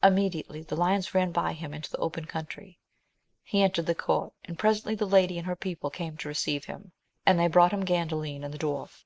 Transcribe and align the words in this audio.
Immediately 0.00 0.62
the 0.62 0.76
lions 0.76 1.12
ran 1.12 1.32
by 1.32 1.52
him 1.52 1.74
into 1.74 1.90
the 1.90 1.98
open 1.98 2.24
country. 2.24 2.78
He 3.42 3.64
entered 3.64 3.86
the 3.86 3.96
court, 3.96 4.32
and 4.44 4.56
presently 4.56 4.94
the 4.94 5.08
lady 5.08 5.38
and 5.38 5.46
her 5.48 5.56
people 5.56 5.90
came 5.90 6.16
to 6.18 6.28
receive 6.28 6.66
him, 6.66 6.92
and 7.26 7.36
they 7.36 7.48
brought 7.48 7.72
him 7.72 7.84
Gandalin 7.84 8.44
and 8.44 8.54
the 8.54 8.58
d 8.58 8.66
waif. 8.66 9.04